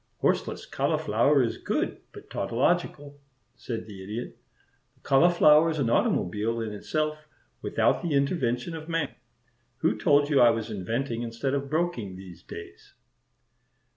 [0.17, 3.19] "Horseless cauliflower is good, but tautological,"
[3.55, 4.35] said the Idiot.
[4.95, 7.27] "The cauliflower is an automobile in itself,
[7.61, 9.13] without the intervention of man.
[9.81, 12.95] Who told you I was inventing instead of broking these days?"